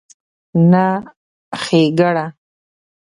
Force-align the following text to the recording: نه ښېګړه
نه 0.71 0.85
ښېګړه 1.61 2.25